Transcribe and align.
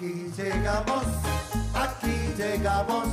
Aquí 0.00 0.32
llegamos, 0.34 1.04
aquí 1.74 2.32
llegamos, 2.34 3.06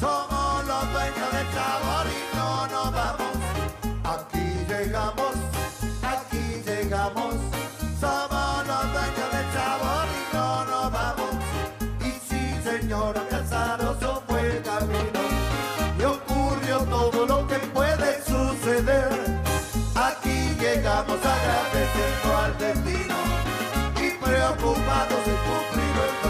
somos 0.00 0.66
los 0.66 0.92
dueños 0.92 1.32
del 1.32 1.46
sabor 1.54 2.25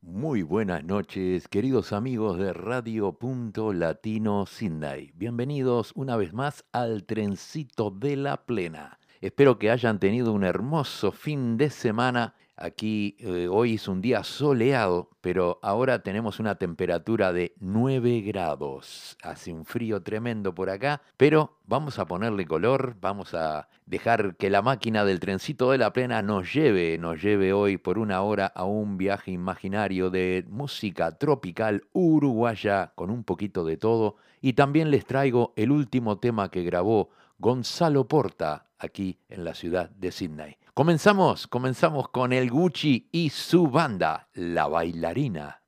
Muy 0.00 0.42
buenas 0.42 0.84
noches, 0.84 1.48
queridos 1.48 1.92
amigos 1.92 2.38
de 2.38 2.52
Radio 2.52 3.12
Punto 3.12 3.72
Latino 3.72 4.46
Sydney. 4.46 5.12
Bienvenidos 5.14 5.92
una 5.94 6.16
vez 6.16 6.32
más 6.32 6.64
al 6.72 7.04
Trencito 7.04 7.90
de 7.90 8.16
la 8.16 8.46
Plena. 8.46 8.98
Espero 9.20 9.58
que 9.58 9.70
hayan 9.70 9.98
tenido 9.98 10.32
un 10.32 10.44
hermoso 10.44 11.12
fin 11.12 11.58
de 11.58 11.68
semana. 11.68 12.34
Aquí 12.62 13.16
eh, 13.20 13.48
hoy 13.50 13.76
es 13.76 13.88
un 13.88 14.02
día 14.02 14.22
soleado, 14.22 15.08
pero 15.22 15.58
ahora 15.62 16.02
tenemos 16.02 16.40
una 16.40 16.56
temperatura 16.56 17.32
de 17.32 17.54
9 17.58 18.20
grados. 18.20 19.16
Hace 19.22 19.50
un 19.50 19.64
frío 19.64 20.02
tremendo 20.02 20.54
por 20.54 20.68
acá, 20.68 21.00
pero 21.16 21.56
vamos 21.64 21.98
a 21.98 22.04
ponerle 22.04 22.44
color, 22.44 22.96
vamos 23.00 23.32
a 23.32 23.70
dejar 23.86 24.36
que 24.36 24.50
la 24.50 24.60
máquina 24.60 25.06
del 25.06 25.20
trencito 25.20 25.70
de 25.70 25.78
la 25.78 25.94
plena 25.94 26.20
nos 26.20 26.52
lleve, 26.52 26.98
nos 26.98 27.22
lleve 27.22 27.54
hoy 27.54 27.78
por 27.78 27.98
una 27.98 28.20
hora 28.20 28.52
a 28.54 28.64
un 28.64 28.98
viaje 28.98 29.30
imaginario 29.30 30.10
de 30.10 30.44
música 30.46 31.16
tropical 31.16 31.84
uruguaya 31.94 32.92
con 32.94 33.08
un 33.08 33.24
poquito 33.24 33.64
de 33.64 33.78
todo. 33.78 34.16
Y 34.42 34.52
también 34.52 34.90
les 34.90 35.06
traigo 35.06 35.54
el 35.56 35.70
último 35.70 36.18
tema 36.18 36.50
que 36.50 36.62
grabó 36.62 37.08
Gonzalo 37.40 38.06
Porta 38.06 38.66
aquí 38.78 39.18
en 39.30 39.44
la 39.44 39.54
ciudad 39.54 39.88
de 39.88 40.12
Sydney. 40.12 40.58
Comenzamos, 40.74 41.46
comenzamos 41.46 42.10
con 42.10 42.34
el 42.34 42.50
Gucci 42.50 43.08
y 43.10 43.30
su 43.30 43.68
banda, 43.68 44.28
La 44.34 44.68
Bailarina. 44.68 45.59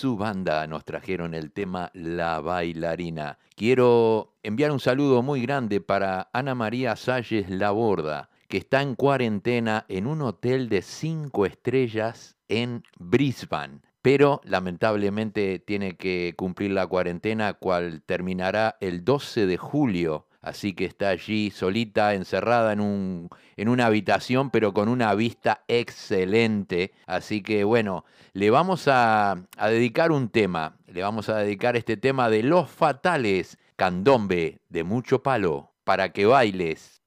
Su 0.00 0.16
banda 0.16 0.66
nos 0.66 0.86
trajeron 0.86 1.34
el 1.34 1.52
tema 1.52 1.90
La 1.92 2.40
bailarina. 2.40 3.36
Quiero 3.54 4.32
enviar 4.42 4.70
un 4.70 4.80
saludo 4.80 5.20
muy 5.20 5.42
grande 5.42 5.82
para 5.82 6.30
Ana 6.32 6.54
María 6.54 6.96
Salles 6.96 7.50
Laborda, 7.50 8.30
que 8.48 8.56
está 8.56 8.80
en 8.80 8.94
cuarentena 8.94 9.84
en 9.88 10.06
un 10.06 10.22
hotel 10.22 10.70
de 10.70 10.80
cinco 10.80 11.44
estrellas 11.44 12.38
en 12.48 12.82
Brisbane 12.98 13.80
pero 14.00 14.40
lamentablemente 14.44 15.58
tiene 15.58 15.98
que 15.98 16.32
cumplir 16.34 16.70
la 16.70 16.86
cuarentena, 16.86 17.52
cual 17.52 18.00
terminará 18.06 18.78
el 18.80 19.04
12 19.04 19.44
de 19.44 19.58
julio. 19.58 20.26
Así 20.42 20.72
que 20.72 20.86
está 20.86 21.10
allí 21.10 21.50
solita, 21.50 22.14
encerrada 22.14 22.72
en, 22.72 22.80
un, 22.80 23.28
en 23.56 23.68
una 23.68 23.86
habitación, 23.86 24.50
pero 24.50 24.72
con 24.72 24.88
una 24.88 25.14
vista 25.14 25.64
excelente. 25.68 26.92
Así 27.06 27.42
que 27.42 27.64
bueno, 27.64 28.04
le 28.32 28.50
vamos 28.50 28.88
a, 28.88 29.32
a 29.56 29.68
dedicar 29.68 30.12
un 30.12 30.30
tema. 30.30 30.76
Le 30.86 31.02
vamos 31.02 31.28
a 31.28 31.36
dedicar 31.36 31.76
este 31.76 31.96
tema 31.96 32.30
de 32.30 32.42
Los 32.42 32.70
Fatales, 32.70 33.58
candombe 33.76 34.60
de 34.68 34.84
mucho 34.84 35.22
palo, 35.22 35.72
para 35.84 36.12
que 36.12 36.26
bailes. 36.26 36.99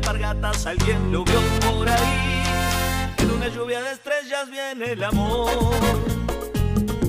Alpargatas, 0.00 0.66
alguien 0.66 1.12
lo 1.12 1.24
vio 1.24 1.40
por 1.60 1.88
ahí. 1.88 2.42
En 3.18 3.30
una 3.30 3.48
lluvia 3.48 3.82
de 3.82 3.92
estrellas 3.92 4.50
viene 4.50 4.92
el 4.92 5.04
amor. 5.04 5.50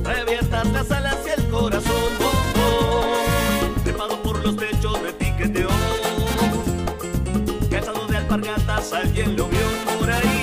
Trae 0.03 0.21
abiertas 0.21 0.67
las 0.71 0.91
alas 0.91 1.17
y 1.25 1.39
el 1.39 1.49
corazón. 1.49 2.11
Trepado 3.83 4.21
por 4.21 4.43
los 4.43 4.55
techos, 4.57 5.01
repiqueteó. 5.01 5.69
Calzado 7.69 8.07
de 8.07 8.17
alpargatas, 8.17 8.93
alguien 8.93 9.37
lo 9.37 9.47
vio 9.47 9.97
por 9.97 10.11
ahí. 10.11 10.40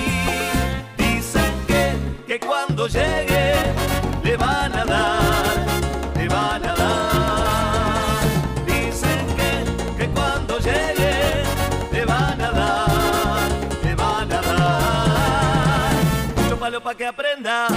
Mucho 16.88 16.94
palo 16.94 16.96
pa' 16.96 16.96
que 16.96 17.06
aprenda, 17.06 17.68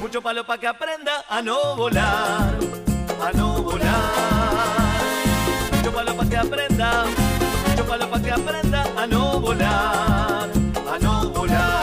mucho 0.00 0.22
palo 0.22 0.44
pa' 0.46 0.56
que 0.56 0.66
aprenda 0.66 1.24
a 1.28 1.42
no 1.42 1.76
volar, 1.76 2.56
a 3.20 3.32
no 3.34 3.62
volar. 3.62 4.92
Mucho 5.72 5.92
palo 5.92 6.16
pa' 6.16 6.24
que 6.24 6.36
aprenda, 6.38 7.04
mucho 7.68 7.84
palo 7.84 8.08
pa' 8.08 8.18
que 8.18 8.30
aprenda 8.30 8.86
a 8.96 9.06
no 9.06 9.40
volar, 9.40 10.48
a 10.90 10.98
no 10.98 11.28
volar. 11.32 11.82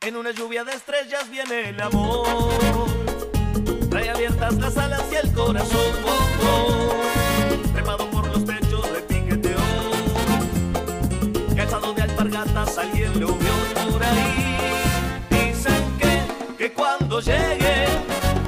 En 0.00 0.16
una 0.16 0.30
lluvia 0.30 0.64
de 0.64 0.72
estrellas 0.72 1.28
viene 1.28 1.68
el 1.68 1.82
amor. 1.82 3.11
Trae 3.92 4.08
abiertas 4.08 4.54
las 4.54 4.78
alas 4.78 5.02
y 5.12 5.16
el 5.16 5.30
corazón. 5.34 5.92
Oh, 6.06 6.08
oh. 6.46 6.92
Por 8.10 8.26
los 8.28 8.42
techos 8.46 8.90
de 8.90 9.00
piqueteó. 9.02 9.58
Calzado 11.54 11.92
de 11.92 12.00
alpargatas, 12.00 12.78
alguien 12.78 13.20
lo 13.20 13.34
vio 13.34 13.52
por 13.90 14.02
ahí. 14.02 14.88
Dicen 15.28 15.84
que, 15.98 16.22
que 16.56 16.72
cuando 16.72 17.20
llegue 17.20 17.86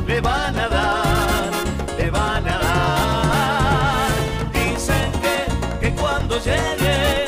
le 0.07 0.23
van 0.23 0.59
a 0.59 0.67
dar, 0.67 1.51
le 1.99 2.09
van 2.11 2.49
a 2.49 2.59
dar. 2.59 4.09
Dicen 4.55 5.13
que, 5.21 5.45
que 5.79 5.95
cuando 5.95 6.39
llegue 6.39 7.27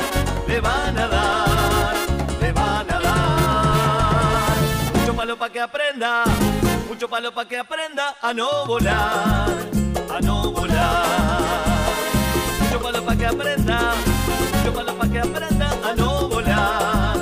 le 0.49 0.61
van 0.61 0.97
a 0.97 1.07
dar, 1.07 1.95
le 2.41 2.53
van 2.53 2.91
a 2.91 2.99
dar. 2.99 4.57
Mucho 4.95 5.15
palo 5.15 5.37
pa' 5.37 5.51
que 5.51 5.61
aprenda, 5.61 6.25
mucho 6.97 7.11
palo 7.11 7.31
pa' 7.31 7.45
que 7.45 7.59
aprenda 7.59 8.17
a 8.23 8.33
no 8.33 8.65
volar, 8.65 9.51
a 10.09 10.21
no 10.23 10.51
volar. 10.51 11.61
Mucho 12.59 12.81
palo 12.81 13.03
pa' 13.05 13.17
que 13.17 13.27
aprenda, 13.27 13.79
mucho 14.57 14.73
palo 14.73 14.95
pa' 14.97 15.07
que 15.07 15.19
aprenda 15.19 15.69
a 15.85 15.95
no 15.95 16.27
volar, 16.27 17.19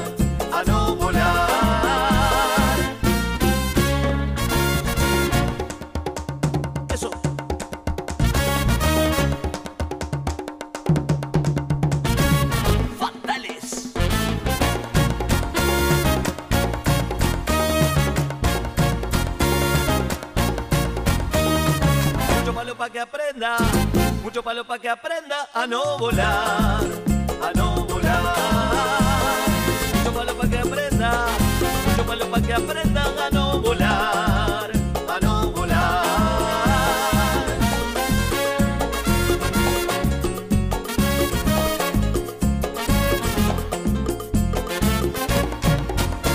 mucho 24.23 24.43
palo 24.43 24.65
pa' 24.65 24.79
que 24.79 24.89
aprenda 24.89 25.49
a 25.53 25.67
no 25.67 25.99
volar, 25.99 26.81
a 27.43 27.53
no 27.57 27.85
volar. 27.85 29.49
Mucho 29.97 30.13
palo 30.13 30.35
pa' 30.37 30.49
que 30.49 30.59
aprenda, 30.59 31.27
mucho 31.87 32.07
palo 32.07 32.27
pa' 32.31 32.41
que 32.41 32.55
aprenda 32.55 33.03
a 33.27 33.31
no 33.31 33.61
volar, 33.61 34.71
a 35.09 35.21
no 35.21 35.51
volar. 35.51 36.05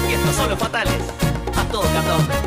Y 0.09 0.13
estos 0.13 0.35
son 0.35 0.49
los 0.49 0.59
fatales, 0.59 1.01
a 1.55 1.63
todo 1.71 1.83
candombe. 1.83 2.38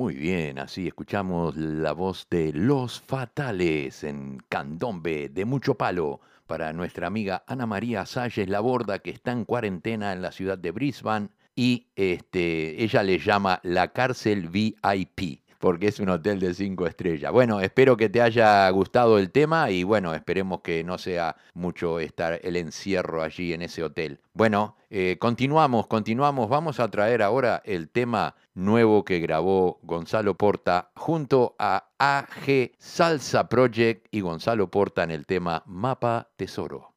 Muy 0.00 0.14
bien, 0.14 0.58
así 0.58 0.86
escuchamos 0.86 1.58
la 1.58 1.92
voz 1.92 2.26
de 2.30 2.54
Los 2.54 3.02
Fatales 3.02 4.02
en 4.02 4.42
Candombe 4.48 5.28
de 5.28 5.44
mucho 5.44 5.74
palo 5.74 6.22
para 6.46 6.72
nuestra 6.72 7.06
amiga 7.06 7.44
Ana 7.46 7.66
María 7.66 8.06
Salles 8.06 8.48
Laborda 8.48 9.00
que 9.00 9.10
está 9.10 9.32
en 9.32 9.44
cuarentena 9.44 10.14
en 10.14 10.22
la 10.22 10.32
ciudad 10.32 10.56
de 10.56 10.70
Brisbane 10.70 11.28
y 11.54 11.88
este, 11.96 12.82
ella 12.82 13.02
le 13.02 13.18
llama 13.18 13.60
la 13.62 13.88
cárcel 13.88 14.48
VIP 14.48 15.42
porque 15.60 15.88
es 15.88 16.00
un 16.00 16.08
hotel 16.08 16.40
de 16.40 16.54
cinco 16.54 16.86
estrellas. 16.86 17.30
Bueno, 17.30 17.60
espero 17.60 17.94
que 17.98 18.08
te 18.08 18.22
haya 18.22 18.68
gustado 18.70 19.18
el 19.18 19.30
tema 19.30 19.70
y 19.70 19.84
bueno, 19.84 20.14
esperemos 20.14 20.62
que 20.62 20.82
no 20.82 20.96
sea 20.96 21.36
mucho 21.52 22.00
estar 22.00 22.40
el 22.42 22.56
encierro 22.56 23.22
allí 23.22 23.52
en 23.52 23.60
ese 23.60 23.84
hotel. 23.84 24.20
Bueno, 24.32 24.76
eh, 24.88 25.18
continuamos, 25.20 25.86
continuamos. 25.86 26.48
Vamos 26.48 26.80
a 26.80 26.88
traer 26.88 27.20
ahora 27.22 27.60
el 27.66 27.90
tema 27.90 28.34
nuevo 28.60 29.04
que 29.04 29.18
grabó 29.18 29.80
Gonzalo 29.82 30.34
Porta 30.36 30.90
junto 30.94 31.56
a 31.58 31.88
AG 31.98 32.72
Salsa 32.78 33.48
Project 33.48 34.06
y 34.10 34.20
Gonzalo 34.20 34.70
Porta 34.70 35.02
en 35.02 35.10
el 35.10 35.26
tema 35.26 35.62
Mapa 35.66 36.28
Tesoro. 36.36 36.89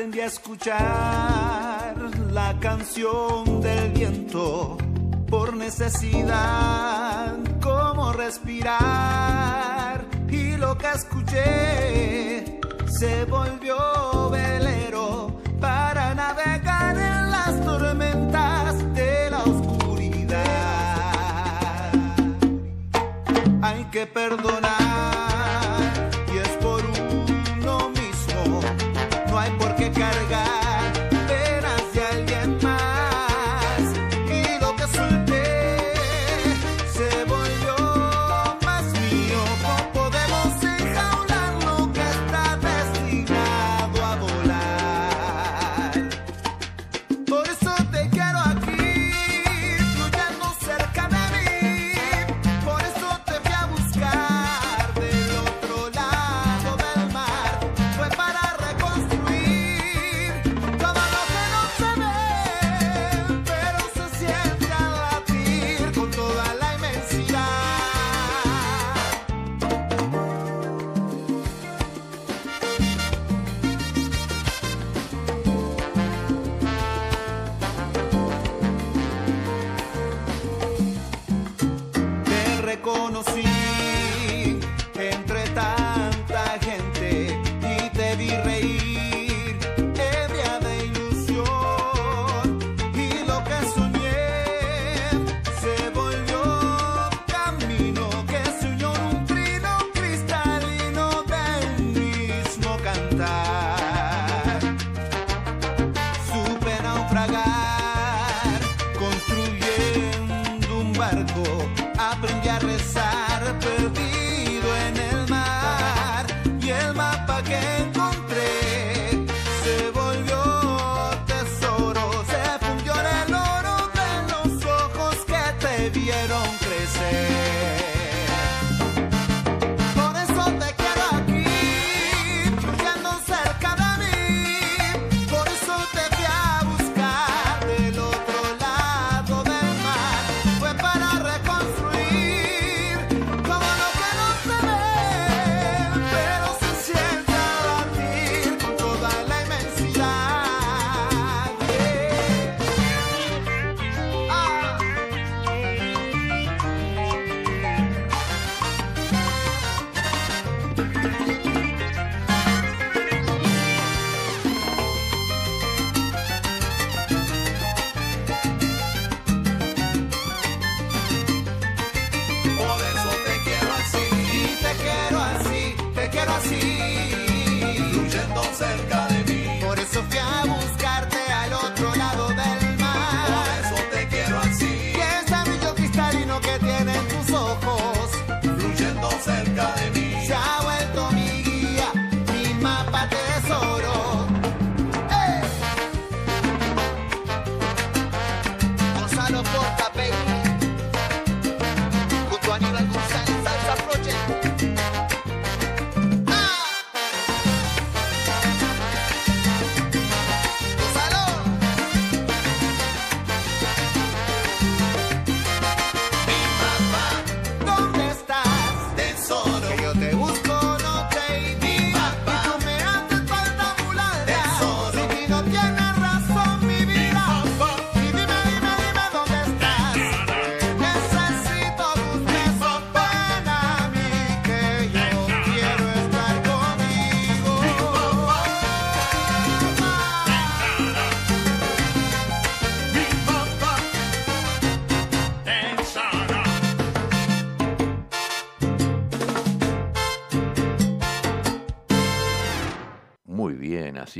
aprendí 0.00 0.20
a 0.20 0.26
escuchar 0.26 1.94
la 2.32 2.58
canción 2.58 3.60
del 3.60 3.92
viento 3.92 4.78
por 5.28 5.54
necesidad, 5.54 7.36
como 7.60 8.10
respirar. 8.14 10.06
Y 10.30 10.56
lo 10.56 10.78
que 10.78 10.86
escuché 10.90 12.60
se 12.86 13.26
volvió 13.26 14.30
velero 14.30 15.38
para 15.60 16.14
navegar 16.14 16.96
en 16.96 17.30
las 17.30 17.62
tormentas 17.62 18.94
de 18.94 19.30
la 19.30 19.38
oscuridad. 19.40 20.40
Hay 23.60 23.84
que 23.92 24.06
perdonar. 24.06 24.89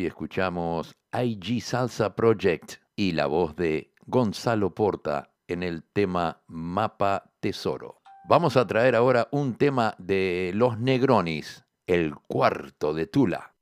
y 0.00 0.06
escuchamos 0.06 0.96
IG 1.12 1.60
Salsa 1.60 2.16
Project 2.16 2.76
y 2.96 3.12
la 3.12 3.26
voz 3.26 3.54
de 3.54 3.92
Gonzalo 4.06 4.74
Porta 4.74 5.34
en 5.46 5.62
el 5.62 5.84
tema 5.92 6.42
Mapa 6.46 7.34
Tesoro. 7.40 8.00
Vamos 8.26 8.56
a 8.56 8.66
traer 8.66 8.96
ahora 8.96 9.28
un 9.30 9.56
tema 9.56 9.94
de 9.98 10.52
Los 10.54 10.78
Negronis, 10.78 11.66
el 11.86 12.14
cuarto 12.14 12.94
de 12.94 13.06
Tula. 13.08 13.54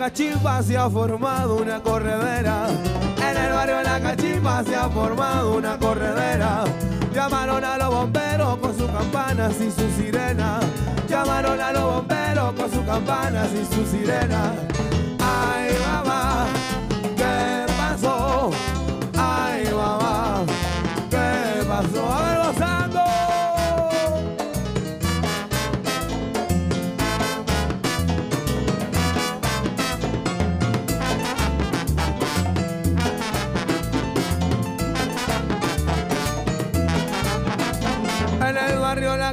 Cachimba 0.00 0.62
se 0.62 0.78
ha 0.78 0.88
formado 0.88 1.56
una 1.56 1.78
corredera. 1.82 2.68
En 3.18 3.36
el 3.36 3.52
barrio 3.52 3.76
de 3.76 3.84
la 3.84 4.00
Cachimba 4.00 4.64
se 4.64 4.74
ha 4.74 4.88
formado 4.88 5.58
una 5.58 5.76
corredera. 5.76 6.64
Llamaron 7.14 7.62
a 7.62 7.76
los 7.76 7.90
bomberos 7.90 8.56
con 8.60 8.74
sus 8.78 8.90
campanas 8.90 9.60
y 9.60 9.70
sus 9.70 9.92
sirenas. 9.92 10.64
Llamaron 11.06 11.60
a 11.60 11.72
los 11.72 11.82
bomberos 11.82 12.54
con 12.54 12.70
sus 12.70 12.82
campanas 12.86 13.48
y 13.52 13.74
sus 13.74 13.88
sirenas. 13.90 14.52
Ay, 15.18 15.76
mamá, 15.86 16.46
¿qué 17.14 17.66
pasó? 17.76 18.52
Ay, 19.18 19.64
mamá, 19.70 20.46
¿qué 21.10 21.62
pasó? 21.68 22.39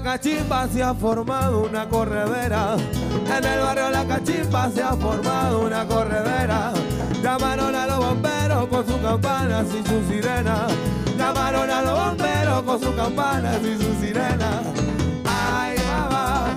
Cachimba 0.07 0.69
se 0.69 0.81
ha 0.81 0.93
formado 0.93 1.63
una 1.63 1.85
corredera. 1.89 2.77
En 3.25 3.43
el 3.43 3.59
barrio 3.59 3.89
La 3.89 4.05
Cachimba 4.05 4.71
se 4.71 4.81
ha 4.81 4.93
formado 4.93 5.65
una 5.65 5.85
corredera. 5.85 6.71
Llamaron 7.21 7.75
a 7.75 7.87
los 7.87 7.97
bomberos 7.97 8.67
con 8.67 8.87
sus 8.87 8.95
campanas 9.01 9.65
y 9.67 9.85
sus 9.85 10.07
sirenas. 10.07 10.71
Llamaron 11.17 11.69
a 11.69 11.81
los 11.81 11.99
bomberos 11.99 12.63
con 12.63 12.79
sus 12.79 12.95
campanas 12.95 13.59
y 13.61 13.83
sus 13.83 13.97
sirenas. 13.97 14.63
Ay, 15.25 15.77
mamá, 15.85 16.55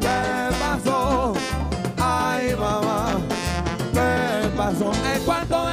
¿qué 0.00 0.54
pasó? 0.60 1.34
Ay, 1.98 2.54
mamá, 2.54 3.18
¿qué 3.94 4.48
pasó? 4.56 4.92
En 5.12 5.24
cuanto 5.24 5.70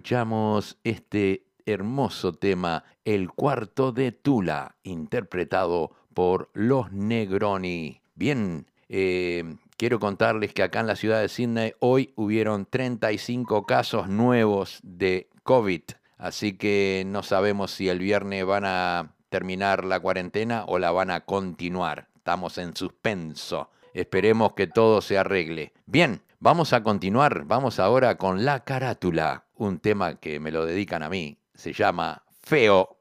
escuchamos 0.00 0.78
este 0.82 1.44
hermoso 1.66 2.32
tema, 2.32 2.84
El 3.04 3.30
cuarto 3.30 3.92
de 3.92 4.12
Tula, 4.12 4.76
interpretado 4.82 5.90
por 6.14 6.48
Los 6.54 6.90
Negroni. 6.90 8.00
Bien, 8.14 8.66
eh, 8.88 9.56
quiero 9.76 10.00
contarles 10.00 10.54
que 10.54 10.62
acá 10.62 10.80
en 10.80 10.86
la 10.86 10.96
ciudad 10.96 11.20
de 11.20 11.28
Sydney 11.28 11.74
hoy 11.80 12.14
hubieron 12.16 12.64
35 12.64 13.66
casos 13.66 14.08
nuevos 14.08 14.80
de 14.82 15.28
COVID, 15.42 15.82
así 16.16 16.54
que 16.54 17.04
no 17.06 17.22
sabemos 17.22 17.70
si 17.70 17.90
el 17.90 17.98
viernes 17.98 18.46
van 18.46 18.64
a 18.64 19.12
terminar 19.28 19.84
la 19.84 20.00
cuarentena 20.00 20.64
o 20.66 20.78
la 20.78 20.92
van 20.92 21.10
a 21.10 21.26
continuar. 21.26 22.08
Estamos 22.16 22.56
en 22.56 22.74
suspenso. 22.74 23.68
Esperemos 23.92 24.54
que 24.54 24.66
todo 24.66 25.02
se 25.02 25.18
arregle. 25.18 25.74
Bien, 25.84 26.22
vamos 26.38 26.72
a 26.72 26.82
continuar. 26.82 27.44
Vamos 27.44 27.78
ahora 27.78 28.16
con 28.16 28.46
La 28.46 28.64
Carátula, 28.64 29.44
un 29.60 29.78
tema 29.78 30.18
que 30.18 30.40
me 30.40 30.50
lo 30.50 30.64
dedican 30.64 31.02
a 31.02 31.08
mí. 31.08 31.38
Se 31.54 31.72
llama 31.72 32.22
Feo. 32.42 32.99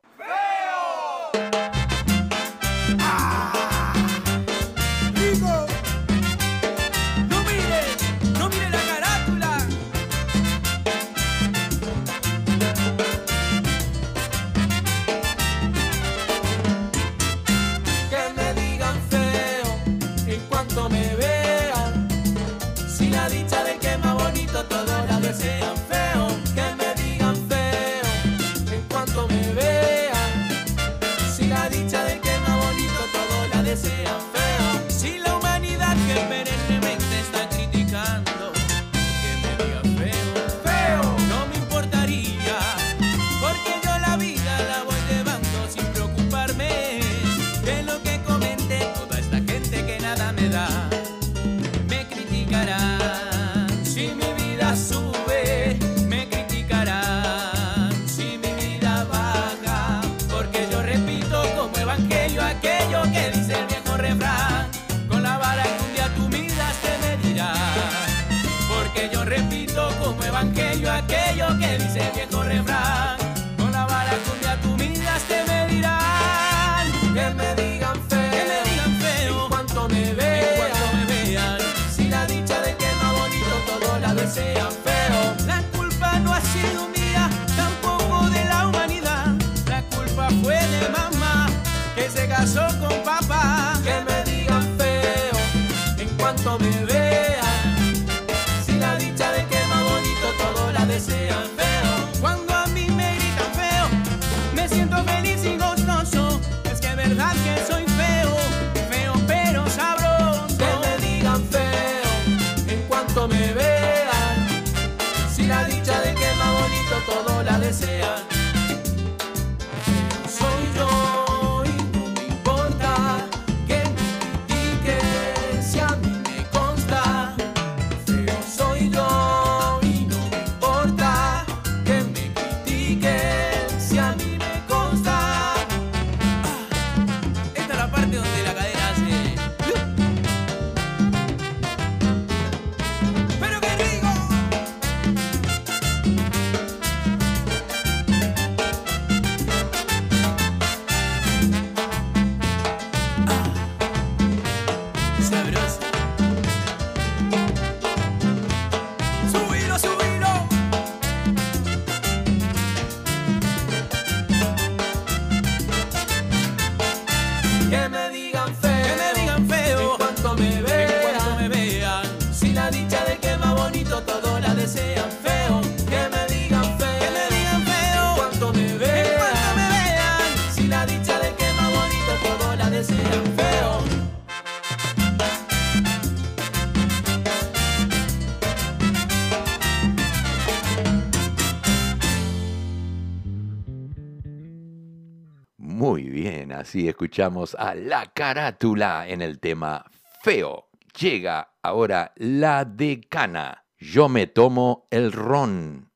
Así 196.69 196.87
escuchamos 196.87 197.55
a 197.55 197.73
La 197.73 198.13
Carátula 198.13 199.07
en 199.07 199.23
el 199.23 199.39
tema 199.39 199.85
Feo. 200.21 200.69
Llega 200.99 201.53
ahora 201.63 202.13
la 202.15 202.63
decana. 202.63 203.65
Yo 203.79 204.07
me 204.07 204.27
tomo 204.27 204.85
el 204.91 205.11
ron. 205.11 205.88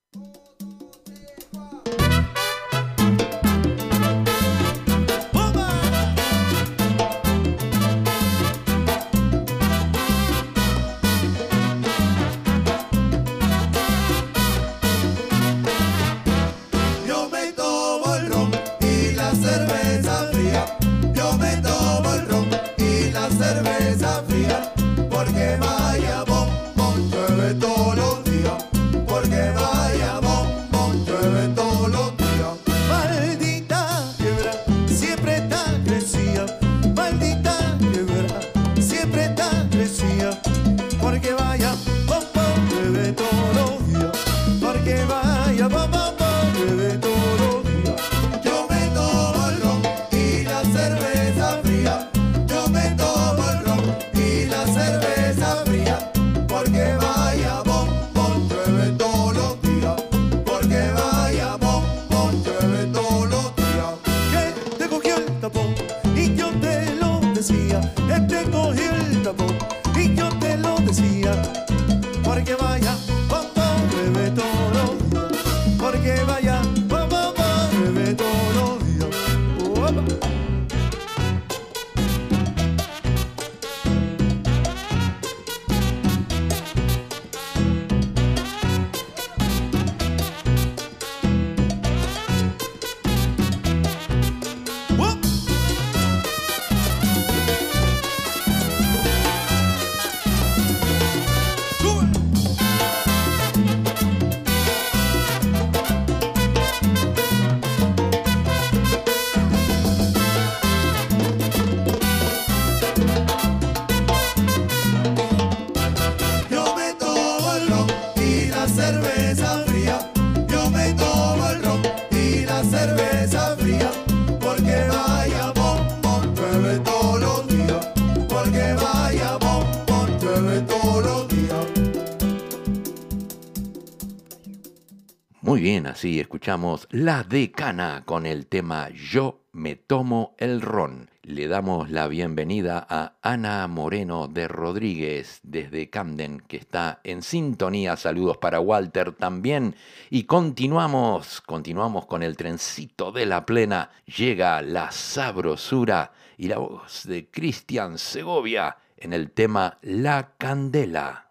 bien, 135.64 135.88
así 135.88 136.20
escuchamos 136.20 136.90
La 136.92 137.24
Decana 137.24 138.04
con 138.06 138.26
el 138.26 138.48
tema 138.48 138.90
Yo 138.90 139.46
me 139.54 139.78
tomo 139.78 140.36
el 140.38 140.60
ron. 140.60 141.10
Le 141.22 141.48
damos 141.48 141.90
la 141.90 142.10
bienvenida 142.10 142.86
a 142.90 143.14
Ana 143.22 143.66
Moreno 143.70 144.28
de 144.28 144.50
Rodríguez 144.50 145.40
desde 145.42 145.90
Camden, 145.90 146.42
que 146.50 146.58
está 146.58 147.00
en 147.06 147.22
sintonía. 147.22 147.96
Saludos 147.96 148.36
para 148.40 148.60
Walter 148.60 149.14
también. 149.14 149.78
Y 150.10 150.24
continuamos, 150.24 151.40
continuamos 151.40 152.08
con 152.08 152.24
el 152.24 152.36
trencito 152.36 153.14
de 153.14 153.26
la 153.26 153.46
plena. 153.46 153.90
Llega 154.06 154.62
la 154.62 154.92
sabrosura 154.92 156.12
y 156.38 156.50
la 156.50 156.58
voz 156.58 157.04
de 157.06 157.30
Cristian 157.30 157.98
Segovia 157.98 158.76
en 158.98 159.14
el 159.14 159.32
tema 159.32 159.78
La 159.82 160.34
Candela. 160.38 161.30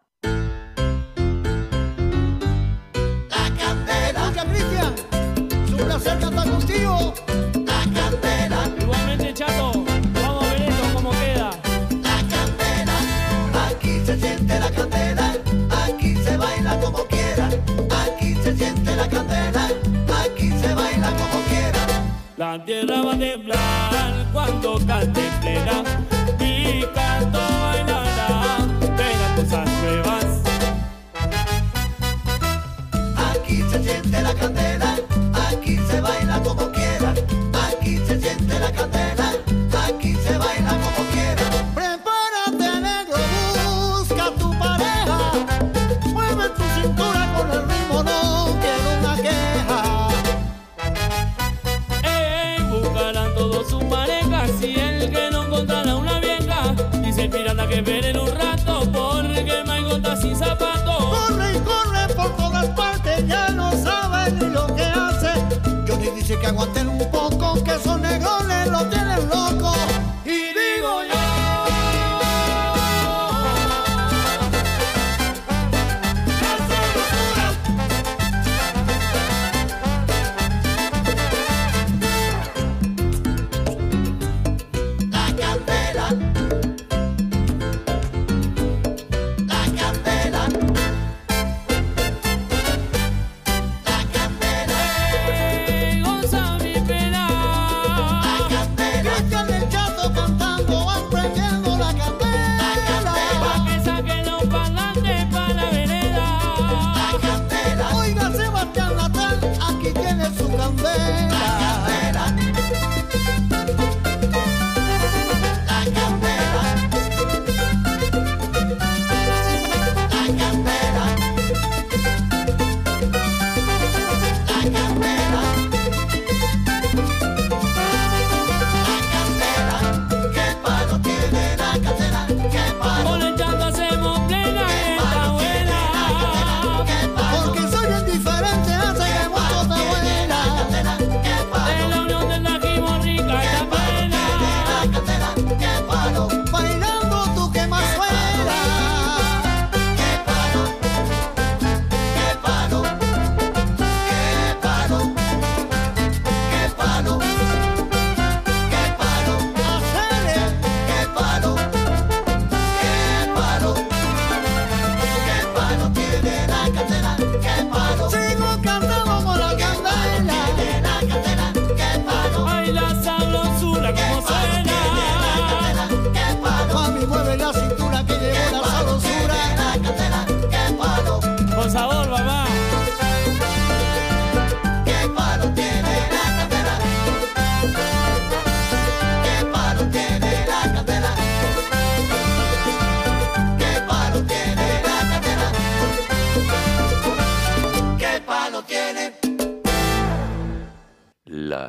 tierra 22.58 23.02
va 23.02 23.14
a 23.14 23.18
temblar 23.18 24.26
cuando 24.32 24.78
cante 24.86 25.22
plena. 25.40 26.11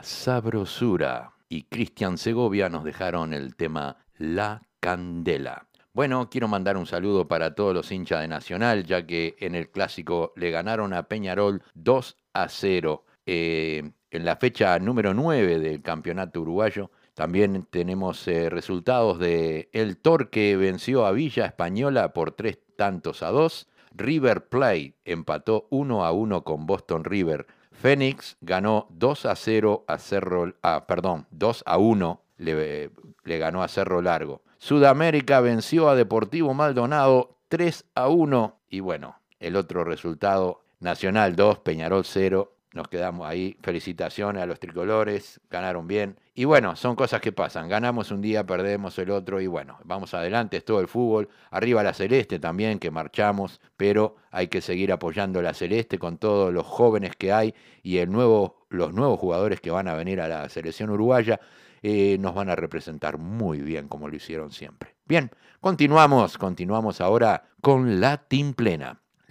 Sabrosura 0.02 1.34
y 1.50 1.64
Cristian 1.64 2.18
Segovia 2.18 2.70
nos 2.70 2.84
dejaron 2.84 3.34
el 3.34 3.56
tema 3.56 3.98
La 4.18 4.64
Candela. 4.80 5.68
Bueno, 5.94 6.30
quiero 6.32 6.48
mandar 6.48 6.78
un 6.78 6.88
saludo 6.88 7.28
para 7.28 7.54
todos 7.54 7.76
los 7.76 7.92
hinchas 7.92 8.22
de 8.22 8.28
Nacional, 8.28 8.84
ya 8.84 9.06
que 9.06 9.36
en 9.40 9.54
el 9.54 9.70
clásico 9.70 10.34
le 10.36 10.50
ganaron 10.50 10.94
a 10.94 11.04
Peñarol 11.04 11.62
2 11.76 12.18
a 12.34 12.50
0. 12.50 13.06
Eh, 13.28 13.92
en 14.10 14.26
la 14.26 14.38
fecha 14.38 14.80
número 14.80 15.14
9 15.14 15.60
del 15.60 15.82
campeonato 15.84 16.42
uruguayo, 16.42 16.90
también 17.14 17.68
tenemos 17.70 18.28
eh, 18.28 18.50
resultados 18.50 19.20
de 19.20 19.70
El 19.72 19.98
Torque 19.98 20.56
venció 20.56 21.06
a 21.06 21.12
Villa 21.12 21.46
Española 21.46 22.12
por 22.12 22.32
tres 22.32 22.58
tantos 22.76 23.22
a 23.22 23.30
dos. 23.30 23.68
River 23.92 24.48
Plate 24.50 24.96
empató 25.06 25.68
1 25.70 26.04
a 26.04 26.12
1 26.12 26.44
con 26.44 26.66
Boston 26.66 27.04
River. 27.04 27.46
Phoenix 27.84 28.38
ganó 28.40 28.88
2 28.92 29.26
a 29.26 29.36
0 29.36 29.84
a 29.90 29.98
Cerro, 29.98 30.54
ah, 30.62 30.86
perdón, 30.88 31.28
2 31.32 31.64
a 31.66 31.78
1 31.78 32.22
le, 32.38 32.92
le 33.26 33.38
ganó 33.40 33.62
a 33.62 33.68
Cerro 33.68 34.02
Largo. 34.02 34.42
Sudamérica 34.58 35.42
venció 35.42 35.90
a 35.90 35.96
Deportivo 35.96 36.54
Maldonado 36.54 37.36
3 37.50 37.84
a 37.94 38.08
1 38.08 38.58
y 38.70 38.80
bueno, 38.80 39.20
el 39.38 39.58
otro 39.58 39.84
resultado 39.84 40.62
Nacional 40.80 41.36
2, 41.36 41.58
Peñarol 41.60 42.06
0, 42.06 42.53
nos 42.74 42.88
quedamos 42.88 43.28
ahí. 43.28 43.58
Felicitaciones 43.62 44.42
a 44.42 44.46
los 44.46 44.60
tricolores, 44.60 45.40
ganaron 45.50 45.88
bien. 45.88 46.18
Y 46.36 46.46
bueno, 46.46 46.76
son 46.76 46.96
cosas 46.96 47.22
que 47.22 47.32
pasan. 47.32 47.70
Ganamos 47.70 48.12
un 48.12 48.22
día, 48.22 48.46
perdemos 48.46 48.98
el 48.98 49.12
otro 49.12 49.40
y 49.40 49.48
bueno, 49.48 49.78
vamos 49.84 50.14
adelante, 50.14 50.58
es 50.58 50.66
todo 50.66 50.80
el 50.80 50.88
fútbol. 50.88 51.30
Arriba 51.52 51.84
la 51.84 51.94
celeste 51.94 52.40
también, 52.40 52.80
que 52.80 52.90
marchamos, 52.90 53.62
pero 53.78 54.16
hay 54.32 54.48
que 54.48 54.62
seguir 54.62 54.92
apoyando 54.92 55.42
la 55.42 55.54
celeste 55.54 56.00
con 56.00 56.18
todos 56.18 56.52
los 56.52 56.66
jóvenes 56.66 57.16
que 57.16 57.32
hay 57.32 57.54
y 57.84 57.98
el 57.98 58.12
nuevo, 58.12 58.66
los 58.70 58.94
nuevos 58.94 59.20
jugadores 59.20 59.62
que 59.62 59.70
van 59.70 59.88
a 59.88 59.94
venir 59.94 60.20
a 60.22 60.28
la 60.28 60.50
selección 60.50 60.90
uruguaya. 60.90 61.40
Eh, 61.86 62.18
nos 62.20 62.34
van 62.34 62.50
a 62.50 62.56
representar 62.56 63.18
muy 63.18 63.60
bien 63.60 63.90
como 63.90 64.08
lo 64.08 64.16
hicieron 64.16 64.52
siempre. 64.52 64.96
Bien, 65.06 65.30
continuamos, 65.60 66.38
continuamos 66.38 67.02
ahora 67.02 67.50
con 67.62 68.00
la 68.00 68.18
Team 68.18 68.54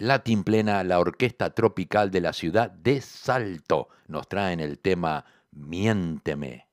Plena. 0.03 0.09
Latin 0.09 0.43
Plena, 0.43 0.83
la 0.83 0.99
orquesta 0.99 1.51
tropical 1.51 2.11
de 2.11 2.21
la 2.21 2.33
ciudad 2.33 2.71
de 2.71 3.01
Salto, 3.01 3.89
nos 4.09 4.29
traen 4.29 4.59
el 4.59 4.81
tema 4.81 5.25
Miénteme. 5.53 6.72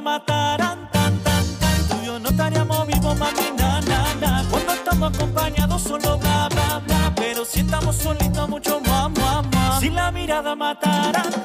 Mirada 0.00 0.18
mataran 0.18 0.88
tan, 0.92 1.18
tan, 1.18 1.44
tan, 1.60 1.88
tú 1.88 1.96
y 2.02 2.06
yo 2.06 2.18
no 2.18 2.30
estaríamos 2.30 2.86
vivos, 2.86 3.18
mami, 3.18 3.50
na, 3.56 3.80
na, 3.82 4.14
na. 4.14 4.44
Cuando 4.50 4.72
estamos 4.72 5.14
acompañados, 5.14 5.82
solo 5.82 6.18
bla, 6.18 6.48
bla, 6.48 6.82
bla. 6.86 7.12
Pero 7.16 7.44
si 7.44 7.60
estamos 7.60 7.96
solitos, 7.96 8.48
mucho 8.48 8.80
más, 8.80 9.10
más, 9.10 9.46
más. 9.52 9.80
Si 9.80 9.90
la 9.90 10.10
mirada 10.10 10.54
mataran 10.54 11.39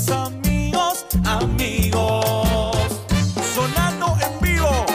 somos 0.00 0.10
amigos, 0.10 1.06
amigos. 1.24 2.76
Sonando 3.54 4.14
en 4.20 4.40
vivo, 4.40 4.86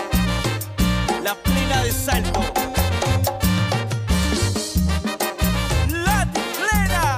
la 1.24 1.34
plena 1.36 1.84
de 1.84 1.92
salto. 1.92 2.42
La 5.90 6.28
plena. 6.32 7.18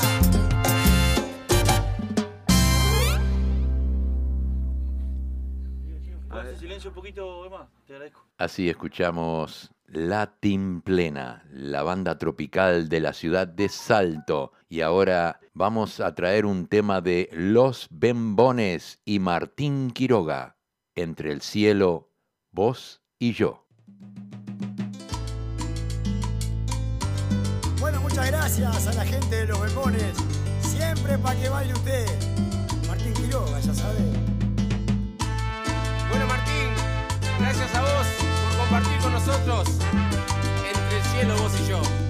Silencio 6.57 6.89
un 6.89 6.95
poquito, 6.95 7.45
Emma, 7.45 7.69
te 7.85 7.93
agradezco. 7.93 8.25
Así 8.37 8.69
escuchamos 8.69 9.71
Latin 9.87 10.81
Plena, 10.81 11.43
la 11.51 11.83
banda 11.83 12.17
tropical 12.17 12.87
de 12.89 12.99
la 12.99 13.13
ciudad 13.13 13.47
de 13.47 13.69
Salto. 13.69 14.53
Y 14.73 14.81
ahora 14.81 15.39
vamos 15.53 15.99
a 15.99 16.15
traer 16.15 16.47
un 16.47 16.65
tema 16.65 16.99
de 16.99 17.29
Los 17.31 17.87
Bembones 17.91 18.99
y 19.05 19.19
Martín 19.19 19.91
Quiroga, 19.91 20.57
Entre 20.95 21.31
el 21.31 21.41
cielo, 21.41 22.09
vos 22.49 23.03
y 23.19 23.33
yo. 23.33 23.67
Bueno, 27.79 28.01
muchas 28.01 28.25
gracias 28.25 28.87
a 28.87 28.93
la 28.93 29.05
gente 29.05 29.35
de 29.35 29.45
los 29.45 29.61
Bemones. 29.61 30.17
Siempre 30.61 31.19
para 31.19 31.39
que 31.39 31.49
baile 31.49 31.73
usted. 31.73 32.07
Martín 32.87 33.13
Quiroga, 33.13 33.59
ya 33.59 33.75
sabe. 33.75 33.99
Bueno, 36.09 36.25
Martín, 36.25 36.69
gracias 37.39 37.75
a 37.75 37.81
vos 37.81 38.07
por 38.41 38.57
compartir 38.57 38.97
con 39.03 39.13
nosotros 39.13 39.69
entre 40.67 40.97
el 40.97 41.03
cielo, 41.03 41.37
vos 41.37 41.61
y. 41.61 41.69
Yo, 41.69 42.02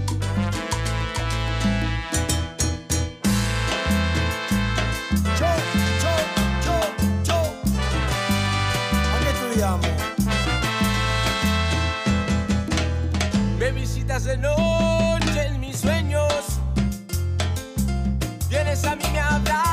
Estudiamos. 9.54 9.88
Me 13.60 13.72
visitas 13.72 14.24
de 14.24 14.36
noche 14.36 15.46
en 15.46 15.60
mis 15.60 15.78
sueños. 15.78 16.34
Vienes 18.50 18.84
a 18.84 18.96
mí, 18.96 19.04
me 19.14 19.20
abrazas, 19.20 19.73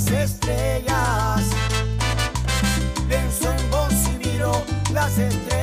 las 0.00 0.12
estrellas. 0.12 1.50
Pienso 3.06 3.50
en 3.52 3.70
vos 3.70 3.92
y 4.08 4.16
miro 4.28 4.52
las 4.94 5.18
estrellas. 5.18 5.60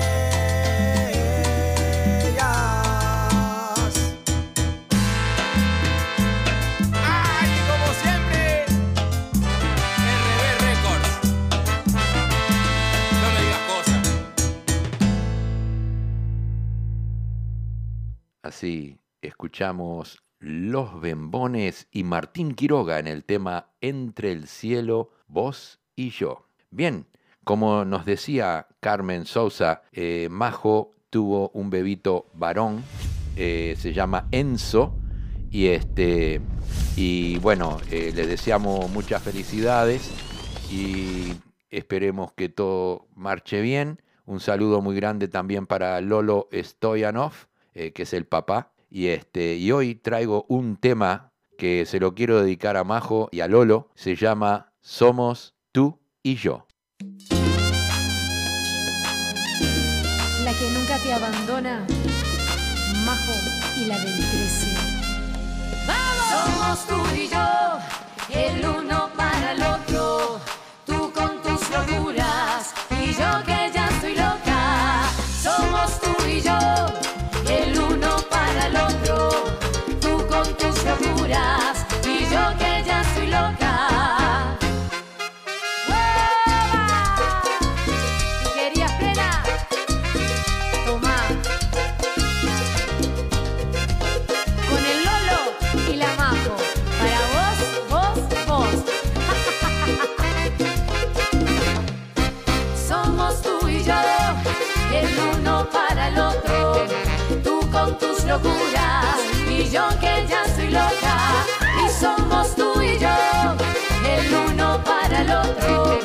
¡Ay! 7.04 7.50
Como 7.68 7.88
siempre, 8.04 8.66
RB 10.22 10.40
Records. 10.62 11.12
No 13.22 13.28
me 13.34 13.40
digas 13.42 13.64
cosas. 13.68 14.04
Así 18.44 19.00
escuchamos 19.22 20.20
Los 20.40 21.00
Bembones 21.02 21.88
y 21.92 22.04
Martín 22.04 22.54
Quiroga 22.54 23.00
en 23.00 23.08
el 23.08 23.24
tema 23.24 23.72
Entre 23.82 24.32
el 24.32 24.48
cielo, 24.48 25.12
vos 25.28 25.80
y 25.96 26.10
yo. 26.10 26.48
Bien, 26.70 27.08
como 27.44 27.86
nos 27.86 28.06
decía 28.06 28.68
Carmen 28.80 29.26
Sousa, 29.26 29.84
eh, 29.92 30.28
Majo 30.30 30.96
tuvo 31.10 31.50
un 31.50 31.70
bebito 31.70 32.28
varón, 32.34 32.84
eh, 33.36 33.76
se 33.78 33.94
llama 33.94 34.28
Enzo, 34.32 34.94
y 35.50 35.68
este 35.68 36.42
y 36.96 37.38
bueno, 37.40 37.78
eh, 37.92 38.12
le 38.14 38.26
deseamos 38.26 38.90
muchas 38.90 39.22
felicidades 39.22 40.12
y 40.72 41.36
esperemos 41.70 42.34
que 42.34 42.50
todo 42.50 43.08
marche 43.16 43.62
bien. 43.62 44.02
Un 44.26 44.40
saludo 44.40 44.82
muy 44.82 44.96
grande 44.96 45.28
también 45.28 45.68
para 45.68 46.02
Lolo 46.02 46.50
Stoyanov, 46.52 47.34
eh, 47.74 47.94
que 47.94 48.04
es 48.04 48.14
el 48.14 48.26
papá. 48.26 48.72
Y, 48.90 49.08
este, 49.08 49.56
y 49.56 49.72
hoy 49.72 49.96
traigo 49.96 50.46
un 50.48 50.78
tema 50.78 51.34
que 51.58 51.86
se 51.86 52.00
lo 52.00 52.14
quiero 52.14 52.42
dedicar 52.42 52.78
a 52.78 52.84
Majo 52.84 53.30
y 53.32 53.42
a 53.42 53.48
Lolo. 53.48 53.92
Se 53.96 54.16
llama 54.16 54.74
Somos 54.82 55.56
tú 55.72 56.00
y 56.24 56.36
yo. 56.36 56.68
La 60.44 60.54
que 60.54 60.70
nunca 60.72 60.98
te 61.04 61.14
abandona, 61.14 61.86
Majo 63.06 63.34
y 63.78 63.86
la 63.86 64.00
del 64.00 64.16
13. 64.16 64.78
Somos 66.32 66.88
tú 66.88 67.16
y 67.16 67.28
yo, 67.28 67.80
el 68.30 68.66
y 109.50 109.70
yo 109.70 109.88
que 110.00 110.26
ya 110.28 110.44
soy 110.56 110.70
loca. 110.70 111.46
Y 111.84 111.90
somos 111.90 112.56
tú 112.56 112.82
y 112.82 112.98
yo, 113.00 113.10
el 114.06 114.34
uno 114.34 114.80
para 114.84 115.22
el 115.22 115.32
otro. 115.32 116.00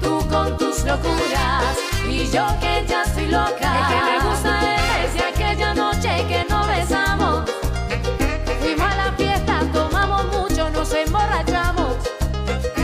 Tú 0.00 0.28
con 0.28 0.56
tus 0.56 0.84
locuras 0.84 1.76
y 2.08 2.26
yo 2.30 2.46
que 2.60 2.84
ya 2.86 3.04
soy 3.04 3.26
loca. 3.26 3.70
Es 3.80 3.86
que 3.88 4.00
me 4.10 4.30
gusta 4.30 4.60
desde 5.02 5.24
aquella 5.24 5.74
noche 5.74 6.24
que 6.28 6.44
nos 6.48 6.66
besamos. 6.66 7.50
Fuimos 8.60 8.92
a 8.92 8.96
la 8.96 9.12
fiesta, 9.12 9.60
tomamos 9.72 10.24
mucho, 10.26 10.70
nos 10.70 10.92
emborrachamos. 10.94 11.96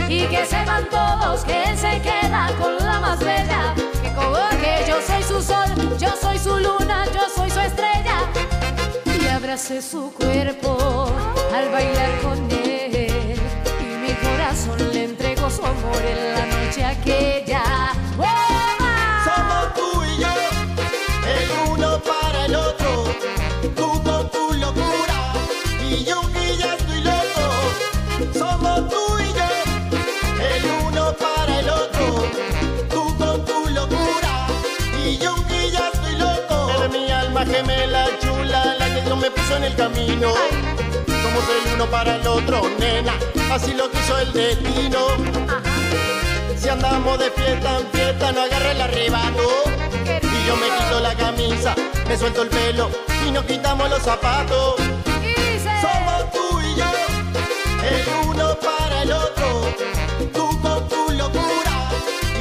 Y 0.08 0.26
que 0.26 0.44
sepan 0.44 0.88
todos 0.90 1.44
que 1.44 1.64
él 1.64 1.78
se 1.78 2.00
queda 2.00 2.50
con 2.58 2.76
la 2.78 2.98
más 3.00 3.18
bella. 3.20 3.74
Que 4.60 4.84
yo 4.88 5.00
soy 5.00 5.22
su 5.22 5.40
sol, 5.40 5.96
yo 5.98 6.10
soy 6.20 6.38
su 6.38 6.56
luna, 6.58 7.04
yo 7.14 7.22
soy 7.34 7.50
su 7.50 7.60
estrella. 7.60 8.18
Abracé 9.38 9.80
su 9.80 10.12
cuerpo 10.14 11.06
al 11.54 11.68
bailar 11.70 12.20
con 12.22 12.50
él. 12.50 13.38
Y 13.80 13.84
mi 13.84 14.12
corazón 14.14 14.92
le 14.92 15.04
entregó 15.04 15.48
su 15.48 15.64
amor 15.64 16.02
en 16.04 16.34
la 16.34 16.44
noche 16.46 16.84
aquella. 16.84 17.62
Somos 19.24 19.74
tú 19.76 20.02
y 20.02 20.20
yo, 20.20 20.28
el 21.36 21.70
uno 21.70 22.00
para 22.00 22.46
el 22.46 22.56
otro. 22.56 23.04
Tú 23.76 24.02
con 24.02 24.28
tu 24.28 24.54
locura 24.54 25.32
y 25.88 26.02
yo 26.02 26.20
que 26.32 26.56
ya 26.56 26.74
estoy 26.74 27.00
loco. 27.02 28.36
Somos 28.36 28.88
tú 28.90 29.18
y 29.20 29.32
yo, 29.38 29.48
el 30.52 30.64
uno 30.84 31.12
para 31.12 31.60
el 31.60 31.70
otro. 31.70 32.24
Tú 32.90 33.16
con 33.16 33.44
tu 33.44 33.68
locura 33.68 34.48
y 35.06 35.16
yo 35.16 35.36
que 35.46 35.70
ya 35.70 35.90
estoy 35.94 36.16
loco. 36.16 36.70
Eres 36.76 36.90
mi 36.90 37.08
alma 37.12 37.46
gemela 37.46 38.08
que 38.98 39.04
Dios 39.04 39.18
me 39.18 39.30
puso 39.30 39.56
en 39.56 39.64
el 39.64 39.74
camino. 39.76 40.32
Somos 41.22 41.44
el 41.48 41.74
uno 41.74 41.86
para 41.86 42.16
el 42.16 42.26
otro, 42.26 42.62
nena, 42.78 43.14
así 43.50 43.72
lo 43.74 43.90
quiso 43.90 44.18
el 44.18 44.32
destino. 44.32 44.98
Si 46.56 46.68
andamos 46.68 47.18
de 47.18 47.30
fiesta 47.30 47.78
en 47.78 47.86
fiesta, 47.88 48.32
no 48.32 48.42
agarre 48.42 48.72
el 48.72 48.80
arrebato. 48.80 49.48
Y 50.22 50.46
yo 50.46 50.56
me 50.56 50.68
quito 50.76 51.00
la 51.00 51.14
camisa, 51.14 51.74
me 52.08 52.16
suelto 52.16 52.42
el 52.42 52.48
pelo 52.48 52.90
y 53.26 53.30
nos 53.30 53.44
quitamos 53.44 53.88
los 53.90 54.02
zapatos. 54.02 54.76
Somos 55.82 56.32
tú 56.32 56.60
y 56.60 56.74
yo, 56.76 56.90
el 57.84 58.28
uno 58.28 58.56
para 58.60 59.02
el 59.02 59.12
otro. 59.12 59.46
Tú 60.32 60.60
con 60.60 60.88
tu 60.88 61.10
locura 61.12 61.90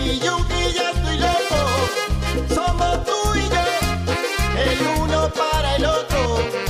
y 0.03 0.19
yo 0.19 0.37
que 0.47 0.73
ya 0.73 0.91
uno 5.77 6.66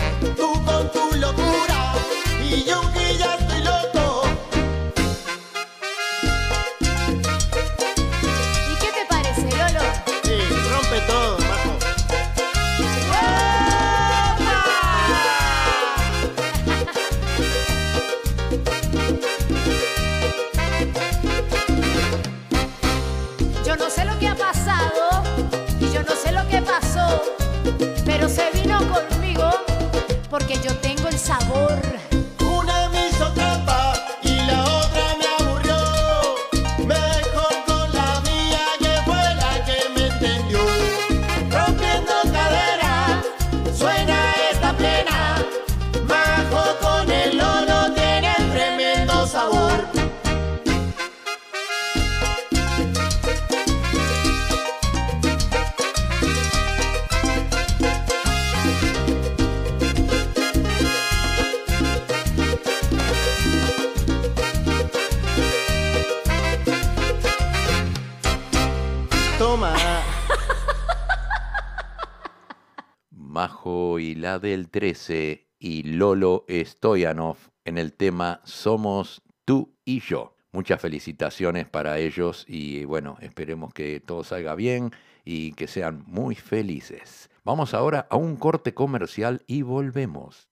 la 74.27 74.39
del 74.39 74.67
13 74.67 75.47
y 75.57 75.83
Lolo 75.83 76.45
Stoyanov 76.49 77.37
en 77.63 77.77
el 77.77 77.93
tema 77.93 78.41
Somos 78.43 79.21
tú 79.45 79.73
y 79.85 80.01
yo. 80.01 80.35
Muchas 80.51 80.81
felicitaciones 80.81 81.65
para 81.65 81.97
ellos 81.97 82.43
y 82.45 82.83
bueno, 82.83 83.15
esperemos 83.21 83.73
que 83.73 84.01
todo 84.01 84.25
salga 84.25 84.53
bien 84.55 84.91
y 85.23 85.53
que 85.53 85.67
sean 85.69 86.03
muy 86.07 86.35
felices. 86.35 87.29
Vamos 87.45 87.73
ahora 87.73 88.05
a 88.09 88.17
un 88.17 88.35
corte 88.35 88.73
comercial 88.73 89.43
y 89.47 89.61
volvemos. 89.61 90.49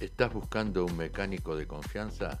¿Estás 0.00 0.32
buscando 0.32 0.86
un 0.86 0.96
mecánico 0.96 1.54
de 1.54 1.66
confianza? 1.66 2.40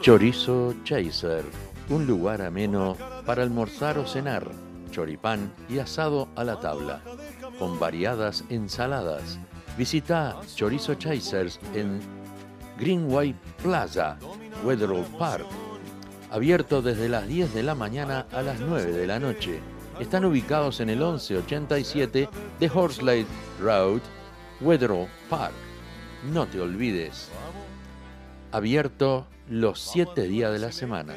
Chorizo 0.00 0.74
Chaser, 0.84 1.44
un 1.88 2.06
lugar 2.06 2.42
ameno 2.42 2.96
para 3.24 3.42
almorzar 3.42 3.98
o 3.98 4.06
cenar, 4.06 4.50
choripán 4.90 5.52
y 5.68 5.78
asado 5.78 6.28
a 6.36 6.44
la 6.44 6.60
tabla, 6.60 7.00
con 7.58 7.78
variadas 7.78 8.44
ensaladas. 8.50 9.38
Visita 9.78 10.36
Chorizo 10.54 10.94
Chasers 10.94 11.58
en 11.74 12.00
Greenway 12.78 13.34
Plaza, 13.62 14.18
Wetherall 14.62 15.04
Park, 15.18 15.46
abierto 16.30 16.82
desde 16.82 17.08
las 17.08 17.26
10 17.26 17.54
de 17.54 17.62
la 17.62 17.74
mañana 17.74 18.26
a 18.32 18.42
las 18.42 18.60
9 18.60 18.92
de 18.92 19.06
la 19.06 19.18
noche. 19.18 19.60
Están 20.00 20.24
ubicados 20.24 20.80
en 20.80 20.90
el 20.90 20.98
1187 20.98 22.28
de 22.60 22.70
Horsley 22.72 23.26
Road, 23.60 24.00
Wetherall 24.60 25.08
Park. 25.30 25.54
No 26.32 26.46
te 26.46 26.60
olvides, 26.60 27.30
abierto 28.54 29.26
los 29.48 29.80
7 29.80 30.28
días 30.28 30.52
de 30.52 30.60
la 30.60 30.70
semana. 30.70 31.16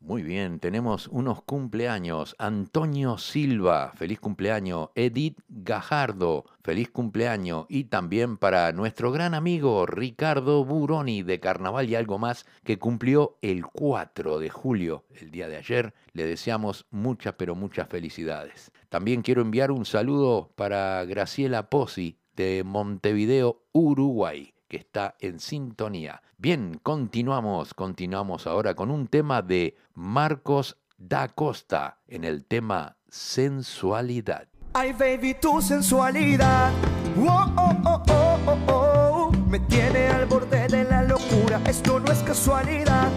Muy 0.00 0.22
bien, 0.22 0.60
tenemos 0.60 1.08
unos 1.08 1.42
cumpleaños. 1.42 2.36
Antonio 2.38 3.16
Silva, 3.16 3.92
feliz 3.96 4.20
cumpleaños. 4.20 4.90
Edith 4.94 5.40
Gajardo, 5.48 6.44
feliz 6.62 6.90
cumpleaños. 6.90 7.64
Y 7.70 7.84
también 7.84 8.36
para 8.36 8.70
nuestro 8.72 9.10
gran 9.10 9.32
amigo 9.32 9.86
Ricardo 9.86 10.66
Buroni 10.66 11.22
de 11.22 11.40
Carnaval 11.40 11.88
y 11.88 11.94
algo 11.94 12.18
más, 12.18 12.44
que 12.62 12.78
cumplió 12.78 13.38
el 13.40 13.66
4 13.66 14.38
de 14.38 14.50
julio, 14.50 15.04
el 15.18 15.30
día 15.30 15.48
de 15.48 15.56
ayer. 15.56 15.94
Le 16.12 16.26
deseamos 16.26 16.86
muchas, 16.90 17.34
pero 17.38 17.54
muchas 17.54 17.88
felicidades. 17.88 18.70
También 18.88 19.22
quiero 19.22 19.42
enviar 19.42 19.70
un 19.70 19.84
saludo 19.84 20.52
para 20.56 21.04
Graciela 21.04 21.68
Pozzi 21.68 22.18
de 22.34 22.62
Montevideo, 22.64 23.62
Uruguay 23.72 24.52
que 24.68 24.76
está 24.78 25.16
en 25.20 25.40
sintonía. 25.40 26.22
Bien, 26.38 26.80
continuamos, 26.82 27.74
continuamos 27.74 28.46
ahora 28.46 28.74
con 28.74 28.90
un 28.90 29.06
tema 29.06 29.42
de 29.42 29.76
Marcos 29.94 30.76
da 30.98 31.28
Costa 31.28 31.98
en 32.08 32.24
el 32.24 32.44
tema 32.44 32.96
sensualidad. 33.08 34.48
Ay, 34.74 34.92
baby, 34.92 35.34
tu 35.40 35.62
sensualidad. 35.62 36.72
Oh, 37.18 37.72
oh, 37.78 38.42
oh. 38.68 39.32
Me 39.48 39.60
tiene 39.60 40.08
al 40.08 40.26
borde 40.26 40.68
de 40.68 40.84
la 40.84 41.02
locura. 41.02 41.60
Esto 41.66 41.98
no 42.00 42.12
es 42.12 42.22
casualidad. 42.22 43.08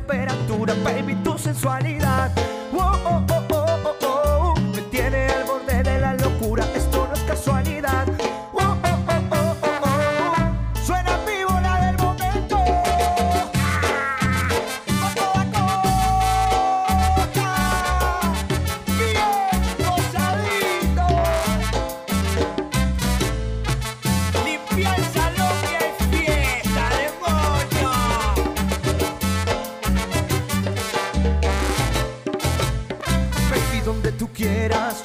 Temperatura. 0.00 0.74
Baby, 0.84 1.14
tu 1.22 1.38
sensualidad. 1.38 2.30
Oh, 2.72 2.92
oh, 3.04 3.24
oh, 3.30 3.44
oh, 3.52 3.66
oh, 3.84 4.06
oh. 4.06 4.60
Me 4.74 4.82
tiene 4.82 5.26
al 5.26 5.44
borde 5.44 5.82
de 5.82 6.00
la 6.00 6.14
locura. 6.14 6.64
Esto 6.74 7.06
no 7.06 7.14
es 7.14 7.20
casualidad. 7.20 7.69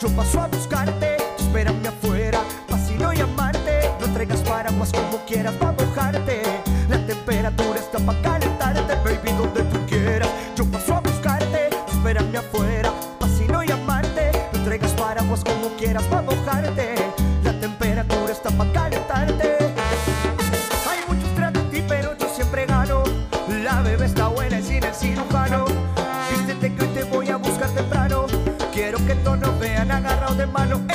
yo 0.05 0.15
paso 0.15 0.39
a 0.39 0.47
buscarte. 0.47 1.17
Espérame 1.37 1.87
afuera, 1.87 2.39
pa' 2.69 2.77
si 2.77 2.93
no 2.95 3.11
llamarte. 3.11 3.89
No 3.99 4.07
traigas 4.13 4.41
paraguas 4.41 4.91
como 4.91 5.17
quieras 5.25 5.53
para 5.55 5.71
mojarte. 5.71 6.43
La 6.89 6.97
temperatura 7.07 7.79
está 7.79 7.97
pa' 7.99 8.21
calentarte, 8.21 8.95
baby, 9.03 9.31
donde 9.37 9.63
tú 9.63 9.77
quieras. 9.87 10.29
Yo 10.55 10.65
paso 10.65 10.95
a 10.95 10.99
buscarte, 10.99 11.69
espérame 11.87 12.37
afuera, 12.37 12.91
pa' 13.19 13.27
si 13.27 13.47
no 13.47 13.63
llamarte. 13.63 14.31
No 14.53 14.63
traigas 14.63 14.91
paraguas 14.91 15.43
como 15.43 15.69
quieras 15.77 16.03
para 16.03 16.21
mojarte. 16.21 16.94
agarrado 29.95 30.35
de 30.35 30.45
mano. 30.45 30.94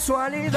sexualidade. 0.00 0.49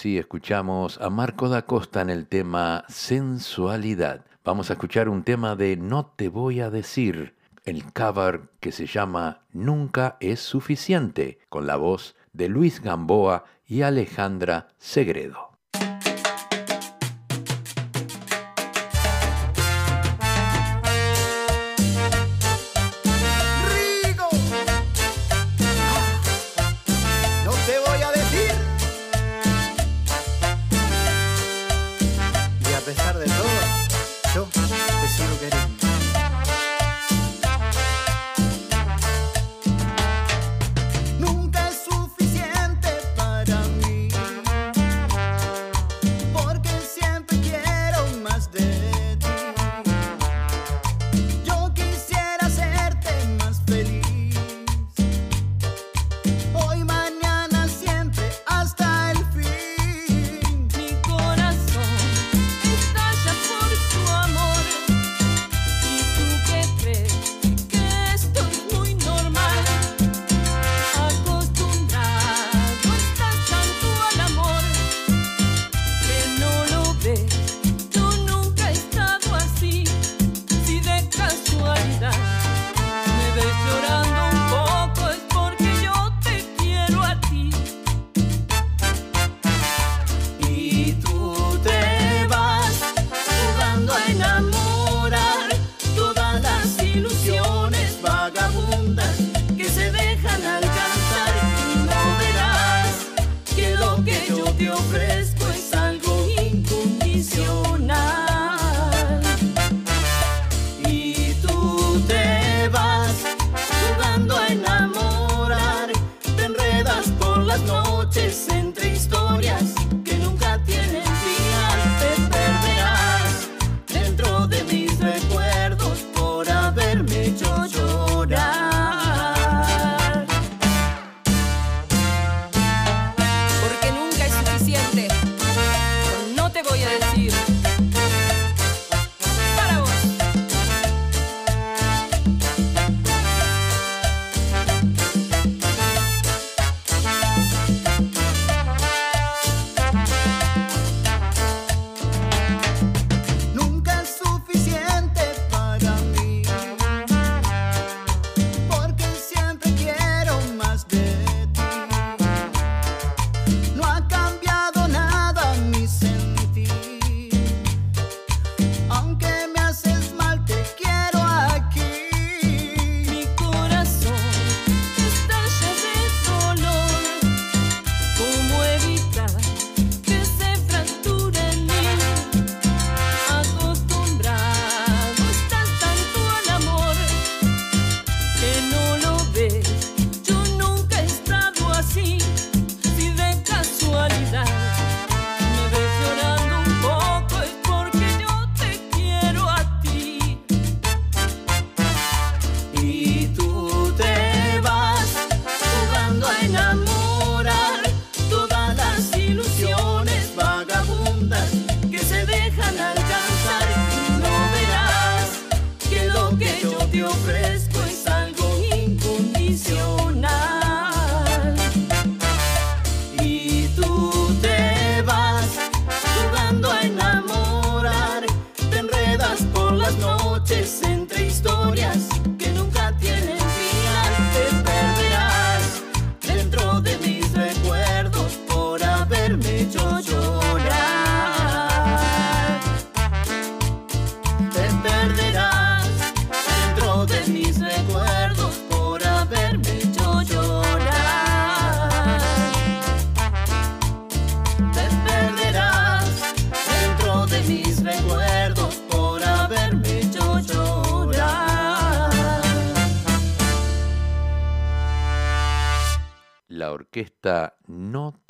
así 0.00 0.16
escuchamos 0.16 0.98
a 1.02 1.10
Marco 1.10 1.50
da 1.50 1.66
Costa 1.66 2.00
en 2.00 2.08
el 2.08 2.26
tema 2.26 2.86
Sensualidad. 2.88 4.24
Vamos 4.42 4.70
a 4.70 4.72
escuchar 4.72 5.10
un 5.10 5.24
tema 5.24 5.56
de 5.56 5.76
No 5.76 6.06
te 6.16 6.30
voy 6.30 6.60
a 6.60 6.70
decir, 6.70 7.34
el 7.66 7.92
cover 7.92 8.48
que 8.60 8.72
se 8.72 8.86
llama 8.86 9.42
Nunca 9.52 10.16
es 10.20 10.40
suficiente, 10.40 11.38
con 11.50 11.66
la 11.66 11.76
voz 11.76 12.16
de 12.32 12.48
Luis 12.48 12.80
Gamboa 12.80 13.44
y 13.66 13.82
Alejandra 13.82 14.68
Segredo. 14.78 15.49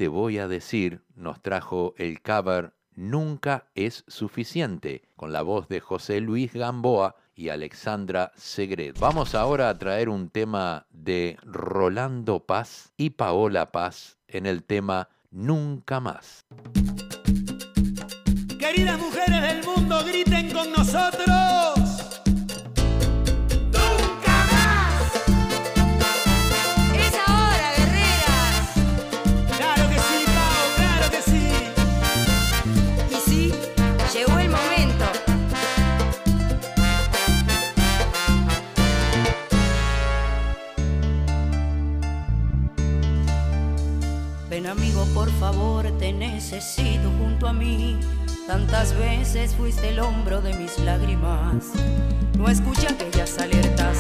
Te 0.01 0.09
Voy 0.09 0.39
a 0.39 0.49
Decir 0.49 1.03
nos 1.15 1.43
trajo 1.43 1.93
el 1.99 2.23
cover 2.23 2.73
Nunca 2.95 3.67
es 3.75 4.03
suficiente, 4.09 5.03
con 5.15 5.31
la 5.31 5.43
voz 5.43 5.69
de 5.69 5.81
José 5.81 6.23
Luis 6.23 6.55
Gamboa 6.55 7.17
y 7.35 7.51
Alexandra 7.51 8.33
Segret. 8.35 8.99
Vamos 8.99 9.35
ahora 9.35 9.69
a 9.69 9.77
traer 9.77 10.09
un 10.09 10.31
tema 10.31 10.87
de 10.89 11.37
Rolando 11.43 12.47
Paz 12.47 12.95
y 12.97 13.11
Paola 13.11 13.73
Paz 13.73 14.17
en 14.27 14.47
el 14.47 14.65
tema 14.65 15.11
Nunca 15.31 16.01
más. 16.01 16.47
Queridas 18.59 18.99
mujeres 18.99 19.43
del 19.43 19.65
mundo, 19.67 20.03
griten 20.03 20.51
con 20.51 20.73
nosotros. 20.73 21.80
Amigo, 44.71 45.05
por 45.15 45.31
favor, 45.33 45.87
te 45.99 46.13
necesito 46.13 47.11
junto 47.19 47.49
a 47.49 47.53
mí. 47.53 47.99
Tantas 48.47 48.97
veces 48.97 49.55
fuiste 49.55 49.89
el 49.91 50.01
hombro 50.01 50.41
de 50.41 50.55
mis 50.55 50.79
lágrimas. 50.79 51.67
No 52.39 52.49
escuché 52.49 52.89
aquellas 52.89 53.39
alertas, 53.39 53.99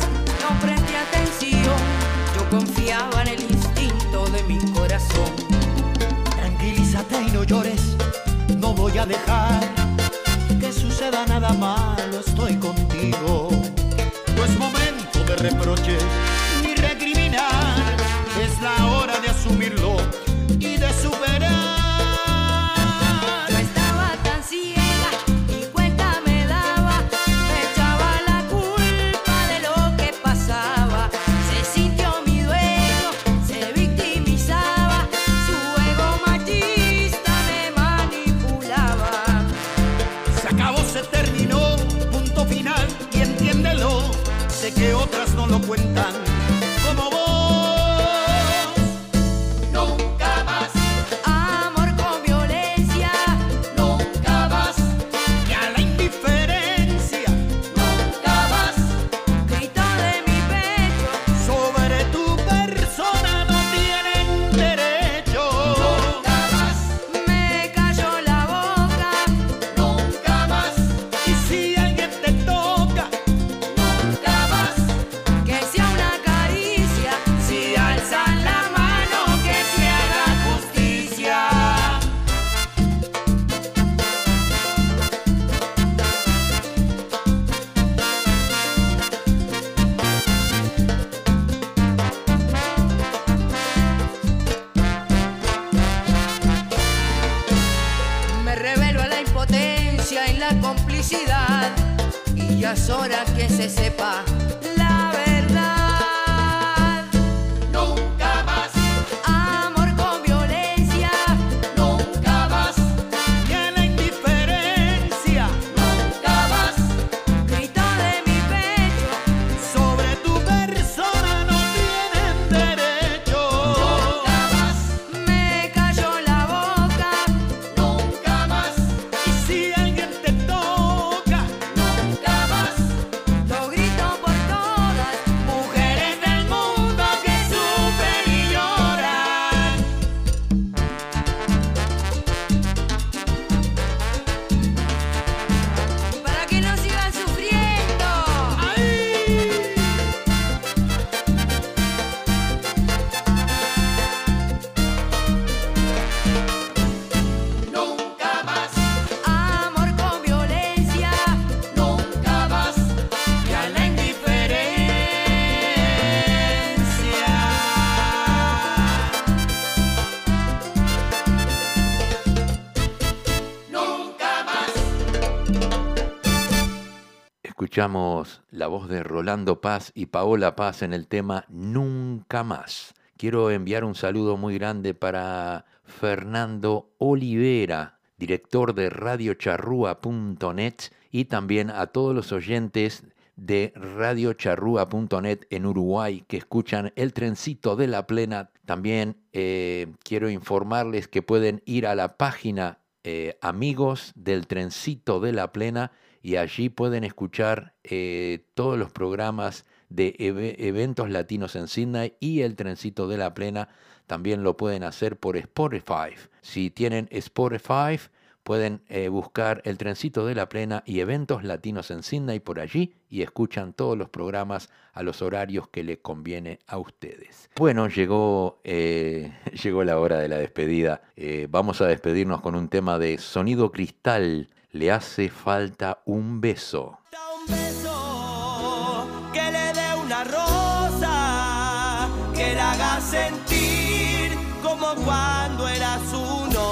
voz 178.70 178.88
de 178.88 179.02
Rolando 179.02 179.60
Paz 179.60 179.92
y 179.94 180.06
Paola 180.06 180.56
Paz 180.56 180.82
en 180.82 180.94
el 180.94 181.08
tema 181.08 181.44
Nunca 181.48 182.44
más. 182.44 182.94
Quiero 183.16 183.50
enviar 183.50 183.84
un 183.84 183.96
saludo 183.96 184.38
muy 184.38 184.54
grande 184.54 184.94
para 184.94 185.66
Fernando 185.84 186.92
Olivera, 186.98 187.98
director 188.16 188.74
de 188.74 188.88
radiocharrúa.net 188.88 190.74
y 191.10 191.24
también 191.24 191.70
a 191.70 191.88
todos 191.88 192.14
los 192.14 192.30
oyentes 192.32 193.02
de 193.34 193.72
radiocharrúa.net 193.74 195.40
en 195.50 195.66
Uruguay 195.66 196.24
que 196.28 196.36
escuchan 196.36 196.92
el 196.94 197.12
trencito 197.12 197.74
de 197.74 197.88
la 197.88 198.06
plena. 198.06 198.50
También 198.66 199.16
eh, 199.32 199.88
quiero 200.04 200.30
informarles 200.30 201.08
que 201.08 201.22
pueden 201.22 201.60
ir 201.66 201.88
a 201.88 201.96
la 201.96 202.16
página 202.16 202.78
eh, 203.02 203.36
Amigos 203.40 204.12
del 204.14 204.46
Trencito 204.46 205.18
de 205.18 205.32
la 205.32 205.52
Plena 205.52 205.90
y 206.22 206.36
allí 206.36 206.68
pueden 206.68 207.04
escuchar 207.04 207.74
eh, 207.84 208.44
todos 208.54 208.78
los 208.78 208.90
programas 208.92 209.64
de 209.88 210.14
eve- 210.18 210.56
eventos 210.68 211.10
latinos 211.10 211.56
en 211.56 211.66
Sydney 211.68 212.14
y 212.20 212.42
el 212.42 212.56
Trencito 212.56 213.08
de 213.08 213.16
la 213.18 213.34
Plena 213.34 213.68
también 214.06 214.42
lo 214.42 214.56
pueden 214.56 214.84
hacer 214.84 215.16
por 215.16 215.36
Spotify. 215.36 216.14
Si 216.42 216.70
tienen 216.70 217.08
Spotify, 217.10 217.98
pueden 218.42 218.82
eh, 218.88 219.08
buscar 219.08 219.62
el 219.64 219.78
Trencito 219.78 220.26
de 220.26 220.34
la 220.34 220.48
Plena 220.48 220.82
y 220.86 221.00
eventos 221.00 221.44
latinos 221.44 221.90
en 221.90 222.02
Sydney 222.02 222.40
por 222.40 222.58
allí 222.60 222.94
y 223.08 223.22
escuchan 223.22 223.72
todos 223.72 223.96
los 223.96 224.08
programas 224.08 224.68
a 224.92 225.02
los 225.02 225.22
horarios 225.22 225.68
que 225.68 225.84
les 225.84 225.98
conviene 225.98 226.58
a 226.66 226.78
ustedes. 226.78 227.50
Bueno, 227.56 227.88
llegó, 227.88 228.60
eh, 228.64 229.32
llegó 229.62 229.84
la 229.84 229.98
hora 229.98 230.18
de 230.18 230.28
la 230.28 230.36
despedida. 230.38 231.02
Vamos 231.50 231.80
a 231.80 231.86
despedirnos 231.86 232.40
con 232.40 232.54
un 232.54 232.68
tema 232.68 232.98
de 232.98 233.18
Sonido 233.18 233.70
Cristal 233.70 234.48
le 234.72 234.90
hace 234.90 235.28
falta 235.28 236.00
un 236.06 236.40
beso. 236.40 236.98
Un 237.12 237.46
beso 237.46 239.08
que 239.32 239.50
le 239.50 239.72
dé 239.72 239.94
una 240.02 240.24
rosa, 240.24 242.08
que 242.34 242.54
la 242.54 242.72
haga 242.72 243.00
sentir 243.00 244.36
como 244.62 244.94
cuando 245.04 245.68
era 245.68 245.98
su 246.10 246.46
novia. 246.52 246.70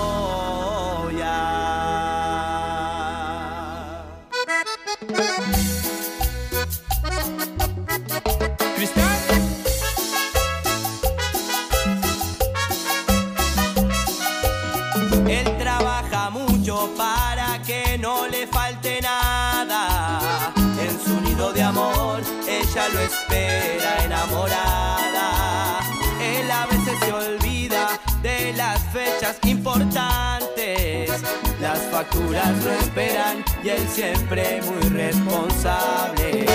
facturas 31.98 32.64
lo 32.64 32.70
esperan 32.74 33.44
y 33.64 33.70
él 33.70 33.88
siempre 33.88 34.62
muy 34.62 34.88
responsable. 34.90 36.46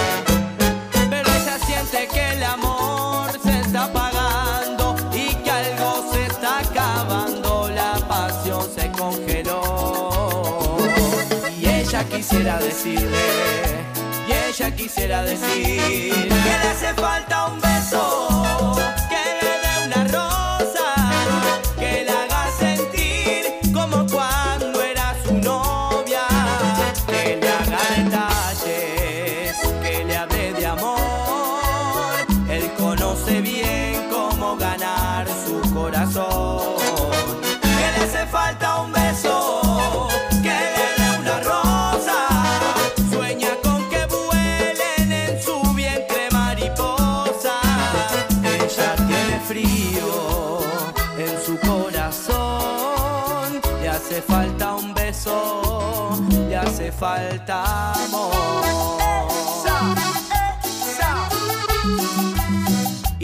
Pero 1.09 1.29
ella 1.29 1.57
siente 1.65 2.07
que 2.13 2.29
el 2.31 2.43
amor 2.43 3.29
se 3.43 3.59
está 3.59 3.83
apagando 3.85 4.95
y 5.11 5.35
que 5.43 5.51
algo 5.51 6.13
se 6.13 6.27
está 6.27 6.59
acabando, 6.59 7.69
la 7.75 7.95
pasión 8.07 8.65
se 8.73 8.89
congeló. 8.91 10.77
Y 11.59 11.67
ella 11.67 12.05
quisiera 12.05 12.57
decirle, 12.59 13.27
y 14.29 14.31
ella 14.49 14.71
quisiera 14.73 15.23
decir 15.23 16.13
que 16.13 16.53
le 16.61 16.67
hace 16.71 16.93
falta 16.93 17.47
un 17.47 17.59
beso. 17.59 18.82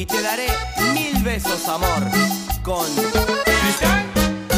Te 0.09 0.21
daré 0.21 0.47
mil 0.93 1.21
besos, 1.23 1.67
amor, 1.67 2.03
con 2.63 2.85
Cristian. 3.45 4.05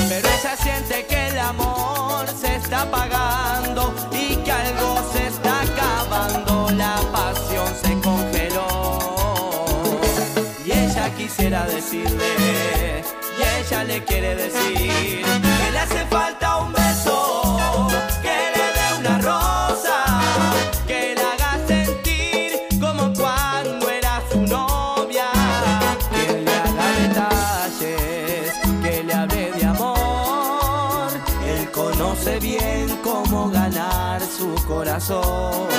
Pero 0.10 0.28
ella 0.28 0.56
siente 0.58 1.06
que 1.08 1.28
el 1.28 1.40
amor 1.40 2.26
se 2.40 2.56
está 2.56 2.84
apagando 2.84 3.94
y 4.12 4.36
que 4.38 4.52
algo 4.52 5.12
se 5.12 5.28
está 5.28 5.62
acabando. 5.62 6.70
La 6.72 6.96
pasión 7.12 7.68
se 7.84 7.94
congeló. 8.00 9.00
Y 10.66 10.72
ella 10.72 11.14
quisiera 11.16 11.66
decirle, 11.66 13.04
y 13.38 13.42
ella 13.60 13.84
le 13.84 14.04
quiere 14.06 14.36
decir 14.36 15.24
que 15.24 15.72
le 15.72 15.80
hace 15.80 16.06
falta 16.08 16.51
soul. 35.12 35.71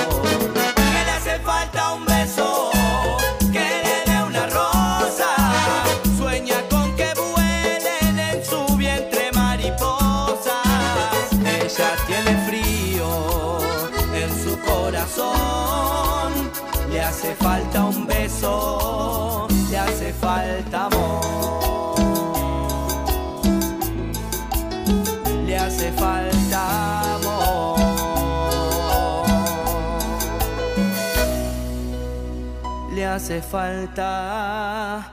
hace 33.23 33.41
falta. 33.41 35.12